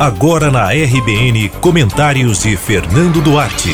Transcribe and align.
Agora 0.00 0.50
na 0.50 0.70
RBN, 0.70 1.50
comentários 1.60 2.42
de 2.42 2.56
Fernando 2.56 3.20
Duarte. 3.20 3.68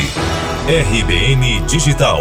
RBN 0.67 1.61
Digital. 1.65 2.19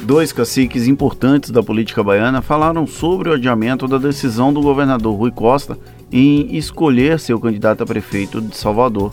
Dois 0.00 0.30
caciques 0.30 0.86
importantes 0.86 1.50
da 1.50 1.60
política 1.60 2.04
baiana 2.04 2.40
falaram 2.40 2.86
sobre 2.86 3.30
o 3.30 3.32
adiamento 3.32 3.88
da 3.88 3.98
decisão 3.98 4.52
do 4.52 4.60
governador 4.60 5.18
Rui 5.18 5.32
Costa 5.32 5.76
em 6.12 6.56
escolher 6.56 7.18
seu 7.18 7.40
candidato 7.40 7.82
a 7.82 7.86
prefeito 7.86 8.40
de 8.40 8.56
Salvador. 8.56 9.12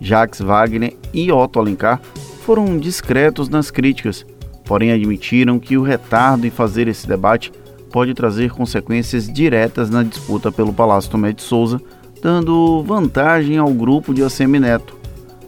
Jacques 0.00 0.40
Wagner 0.40 0.96
e 1.14 1.30
Otto 1.30 1.60
Alencar 1.60 2.00
foram 2.44 2.78
discretos 2.78 3.48
nas 3.48 3.70
críticas, 3.70 4.26
porém 4.64 4.90
admitiram 4.90 5.60
que 5.60 5.78
o 5.78 5.84
retardo 5.84 6.44
em 6.44 6.50
fazer 6.50 6.88
esse 6.88 7.06
debate 7.06 7.52
pode 7.92 8.14
trazer 8.14 8.50
consequências 8.50 9.30
diretas 9.30 9.90
na 9.90 10.02
disputa 10.02 10.50
pelo 10.50 10.72
Palácio 10.72 11.10
Tomé 11.10 11.32
de 11.32 11.42
Souza, 11.42 11.80
dando 12.22 12.82
vantagem 12.82 13.58
ao 13.58 13.68
grupo 13.68 14.14
de 14.14 14.22
Assemineto. 14.22 14.96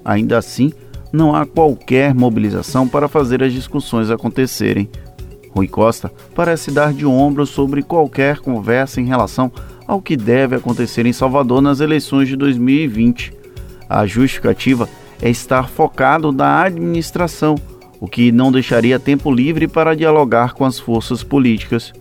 Ainda 0.04 0.36
assim, 0.36 0.72
não 1.10 1.34
há 1.34 1.46
qualquer 1.46 2.14
mobilização 2.14 2.86
para 2.86 3.08
fazer 3.08 3.42
as 3.42 3.52
discussões 3.52 4.10
acontecerem. 4.10 4.90
Rui 5.50 5.68
Costa 5.68 6.12
parece 6.34 6.70
dar 6.70 6.92
de 6.92 7.06
ombro 7.06 7.46
sobre 7.46 7.82
qualquer 7.82 8.40
conversa 8.40 9.00
em 9.00 9.06
relação 9.06 9.50
ao 9.86 10.02
que 10.02 10.16
deve 10.16 10.56
acontecer 10.56 11.06
em 11.06 11.12
Salvador 11.12 11.62
nas 11.62 11.80
eleições 11.80 12.28
de 12.28 12.36
2020. 12.36 13.32
A 13.88 14.04
justificativa 14.04 14.88
é 15.22 15.30
estar 15.30 15.68
focado 15.68 16.32
na 16.32 16.62
administração, 16.62 17.54
o 18.00 18.08
que 18.08 18.32
não 18.32 18.50
deixaria 18.50 18.98
tempo 18.98 19.30
livre 19.30 19.68
para 19.68 19.94
dialogar 19.94 20.52
com 20.54 20.64
as 20.64 20.78
forças 20.78 21.22
políticas. 21.22 21.92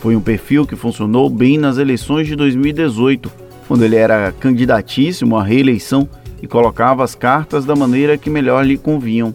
Foi 0.00 0.16
um 0.16 0.20
perfil 0.20 0.66
que 0.66 0.74
funcionou 0.74 1.28
bem 1.28 1.58
nas 1.58 1.76
eleições 1.76 2.26
de 2.26 2.34
2018, 2.34 3.30
quando 3.68 3.84
ele 3.84 3.96
era 3.96 4.32
candidatíssimo 4.32 5.36
à 5.36 5.44
reeleição 5.44 6.08
e 6.42 6.46
colocava 6.46 7.04
as 7.04 7.14
cartas 7.14 7.66
da 7.66 7.76
maneira 7.76 8.16
que 8.16 8.30
melhor 8.30 8.64
lhe 8.64 8.78
convinham. 8.78 9.34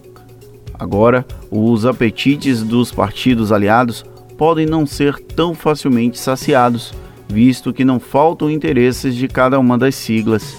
Agora, 0.74 1.24
os 1.50 1.86
apetites 1.86 2.64
dos 2.64 2.90
partidos 2.90 3.52
aliados 3.52 4.04
podem 4.36 4.66
não 4.66 4.84
ser 4.84 5.18
tão 5.20 5.54
facilmente 5.54 6.18
saciados, 6.18 6.92
visto 7.28 7.72
que 7.72 7.84
não 7.84 8.00
faltam 8.00 8.50
interesses 8.50 9.14
de 9.14 9.28
cada 9.28 9.58
uma 9.60 9.78
das 9.78 9.94
siglas. 9.94 10.56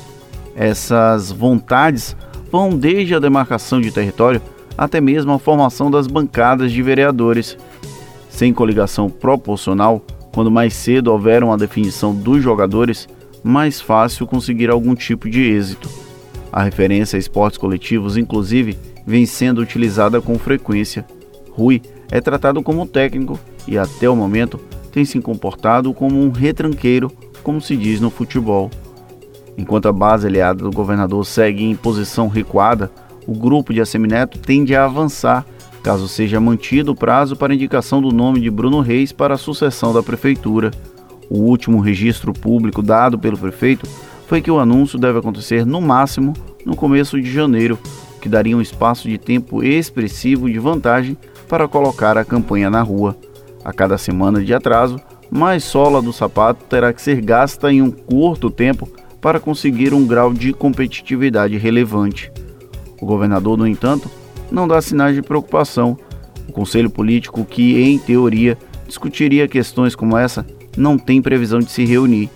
Essas 0.55 1.31
vontades 1.31 2.15
vão 2.49 2.69
desde 2.69 3.13
a 3.13 3.19
demarcação 3.19 3.81
de 3.81 3.91
território 3.91 4.41
até 4.77 5.01
mesmo 5.01 5.31
a 5.33 5.39
formação 5.39 5.89
das 5.89 6.05
bancadas 6.05 6.71
de 6.71 6.81
vereadores, 6.83 7.57
sem 8.37 8.53
coligação 8.53 9.09
proporcional, 9.09 9.99
quando 10.31 10.51
mais 10.51 10.75
cedo 10.75 11.11
houver 11.11 11.43
uma 11.43 11.57
definição 11.57 12.13
dos 12.13 12.43
jogadores, 12.43 13.09
mais 13.43 13.81
fácil 13.81 14.27
conseguir 14.27 14.69
algum 14.69 14.93
tipo 14.93 15.27
de 15.27 15.41
êxito. 15.41 15.89
A 16.51 16.61
referência 16.61 17.17
a 17.17 17.19
esportes 17.19 17.57
coletivos, 17.57 18.15
inclusive, 18.15 18.77
vem 19.07 19.25
sendo 19.25 19.59
utilizada 19.59 20.21
com 20.21 20.37
frequência. 20.37 21.03
Rui 21.51 21.81
é 22.11 22.21
tratado 22.21 22.61
como 22.61 22.85
técnico 22.85 23.39
e, 23.67 23.75
até 23.75 24.07
o 24.07 24.15
momento, 24.15 24.59
tem 24.91 25.03
se 25.03 25.19
comportado 25.19 25.91
como 25.91 26.21
um 26.21 26.29
retranqueiro, 26.29 27.11
como 27.41 27.59
se 27.59 27.75
diz 27.75 27.99
no 27.99 28.11
futebol. 28.11 28.69
Enquanto 29.57 29.87
a 29.87 29.91
base 29.91 30.27
aliada 30.27 30.63
do 30.63 30.69
governador 30.71 31.25
segue 31.25 31.63
em 31.63 31.75
posição 31.75 32.27
recuada, 32.27 32.91
o 33.25 33.33
grupo 33.33 33.73
de 33.73 33.81
Assemineto 33.81 34.37
tende 34.37 34.75
a 34.75 34.85
avançar 34.85 35.43
caso 35.87 36.05
seja 36.05 36.37
mantido 36.37 36.91
o 36.91 36.95
prazo 36.95 37.33
para 37.33 37.53
indicação 37.53 38.01
do 38.01 38.11
nome 38.11 38.41
de 38.41 38.51
Bruno 38.51 38.81
Reis 38.81 39.13
para 39.13 39.35
a 39.35 39.37
sucessão 39.37 39.93
da 39.93 40.03
prefeitura. 40.03 40.69
O 41.29 41.37
último 41.37 41.79
registro 41.79 42.33
público 42.33 42.81
dado 42.81 43.17
pelo 43.17 43.37
prefeito 43.37 43.87
foi 44.27 44.41
que 44.41 44.51
o 44.51 44.59
anúncio 44.59 44.99
deve 44.99 45.19
acontecer 45.19 45.65
no 45.65 45.79
máximo 45.79 46.33
no 46.65 46.75
começo 46.75 47.21
de 47.21 47.31
janeiro, 47.31 47.79
que 48.19 48.27
daria 48.27 48.57
um 48.57 48.59
espaço 48.59 49.07
de 49.07 49.17
tempo 49.17 49.63
expressivo 49.63 50.51
de 50.51 50.59
vantagem 50.59 51.15
para 51.47 51.69
colocar 51.69 52.17
a 52.17 52.25
campanha 52.25 52.69
na 52.69 52.81
rua. 52.81 53.15
A 53.63 53.71
cada 53.71 53.97
semana 53.97 54.43
de 54.43 54.53
atraso, 54.53 54.99
mais 55.31 55.63
sola 55.63 56.01
do 56.01 56.11
sapato 56.11 56.65
terá 56.65 56.91
que 56.91 57.01
ser 57.01 57.21
gasta 57.21 57.71
em 57.71 57.81
um 57.81 57.91
curto 57.91 58.51
tempo 58.51 58.89
para 59.21 59.39
conseguir 59.39 59.93
um 59.93 60.05
grau 60.05 60.33
de 60.33 60.51
competitividade 60.51 61.55
relevante. 61.55 62.29
O 63.01 63.05
governador, 63.05 63.57
no 63.57 63.65
entanto, 63.65 64.11
não 64.51 64.67
dá 64.67 64.81
sinais 64.81 65.15
de 65.15 65.21
preocupação. 65.21 65.97
O 66.47 66.51
Conselho 66.51 66.89
Político, 66.89 67.45
que 67.45 67.81
em 67.81 67.97
teoria 67.97 68.57
discutiria 68.87 69.47
questões 69.47 69.95
como 69.95 70.17
essa, 70.17 70.45
não 70.77 70.97
tem 70.97 71.21
previsão 71.21 71.59
de 71.59 71.71
se 71.71 71.83
reunir. 71.85 72.29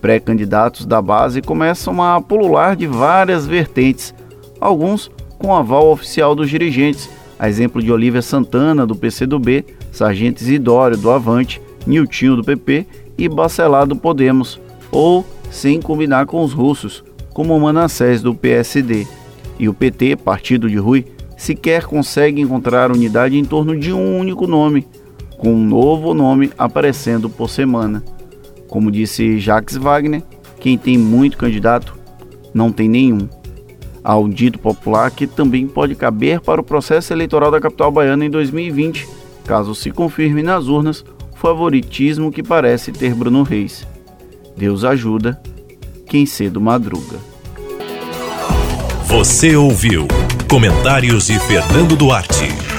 Pré-candidatos 0.00 0.84
da 0.84 1.00
base 1.00 1.40
começam 1.40 2.02
a 2.02 2.20
pulular 2.20 2.76
de 2.76 2.86
várias 2.86 3.46
vertentes, 3.46 4.14
alguns 4.60 5.10
com 5.38 5.54
aval 5.54 5.90
oficial 5.90 6.34
dos 6.34 6.50
dirigentes, 6.50 7.08
a 7.38 7.48
exemplo 7.48 7.82
de 7.82 7.92
Olívia 7.92 8.22
Santana, 8.22 8.86
do 8.86 8.94
PCdoB, 8.94 9.64
Sargento 9.92 10.42
Isidório, 10.42 10.96
do 10.96 11.10
Avante, 11.10 11.60
Niltinho, 11.86 12.36
do 12.36 12.44
PP 12.44 12.86
e 13.16 13.28
Bacelar, 13.28 13.86
do 13.86 13.96
Podemos, 13.96 14.60
ou 14.90 15.24
sem 15.50 15.80
combinar 15.80 16.26
com 16.26 16.42
os 16.42 16.52
russos, 16.52 17.04
como 17.32 17.58
Manassés, 17.58 18.22
do 18.22 18.34
PSD. 18.34 19.06
E 19.58 19.68
o 19.68 19.74
PT, 19.74 20.16
partido 20.16 20.68
de 20.68 20.76
Rui, 20.76 21.04
sequer 21.36 21.84
consegue 21.84 22.40
encontrar 22.40 22.90
unidade 22.90 23.36
em 23.36 23.44
torno 23.44 23.78
de 23.78 23.92
um 23.92 24.18
único 24.18 24.46
nome, 24.46 24.86
com 25.36 25.52
um 25.52 25.64
novo 25.64 26.14
nome 26.14 26.50
aparecendo 26.56 27.28
por 27.28 27.50
semana. 27.50 28.02
Como 28.68 28.90
disse 28.90 29.38
Jacques 29.38 29.76
Wagner, 29.76 30.22
quem 30.58 30.78
tem 30.78 30.96
muito 30.96 31.36
candidato 31.36 31.96
não 32.52 32.72
tem 32.72 32.88
nenhum. 32.88 33.28
Há 34.02 34.18
um 34.18 34.28
dito 34.28 34.58
popular 34.58 35.10
que 35.10 35.26
também 35.26 35.66
pode 35.66 35.94
caber 35.94 36.40
para 36.40 36.60
o 36.60 36.64
processo 36.64 37.12
eleitoral 37.12 37.50
da 37.50 37.60
capital 37.60 37.90
baiana 37.90 38.24
em 38.24 38.30
2020, 38.30 39.08
caso 39.44 39.74
se 39.74 39.90
confirme 39.90 40.42
nas 40.42 40.66
urnas 40.66 41.04
o 41.32 41.36
favoritismo 41.36 42.30
que 42.30 42.42
parece 42.42 42.92
ter 42.92 43.14
Bruno 43.14 43.42
Reis. 43.42 43.86
Deus 44.56 44.84
ajuda 44.84 45.40
quem 46.06 46.26
cedo 46.26 46.60
madruga. 46.60 47.18
Você 49.06 49.56
ouviu 49.56 50.06
Comentários 50.48 51.26
de 51.26 51.38
Fernando 51.40 51.96
Duarte. 51.96 52.73